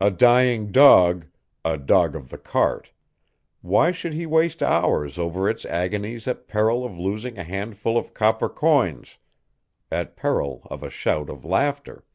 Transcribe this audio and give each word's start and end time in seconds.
A 0.00 0.10
dying 0.10 0.72
dog, 0.72 1.26
a 1.66 1.76
dog 1.76 2.16
of 2.16 2.30
the 2.30 2.38
cart 2.38 2.92
why 3.60 3.92
should 3.92 4.14
he 4.14 4.24
waste 4.24 4.62
hours 4.62 5.18
over 5.18 5.50
its 5.50 5.66
agonies 5.66 6.26
at 6.26 6.48
peril 6.48 6.82
of 6.82 6.98
losing 6.98 7.36
a 7.36 7.44
handful 7.44 7.98
of 7.98 8.14
copper 8.14 8.48
coins, 8.48 9.18
at 9.92 10.16
peril 10.16 10.62
of 10.70 10.82
a 10.82 10.88
shout 10.88 11.28
of 11.28 11.44
laughter? 11.44 12.06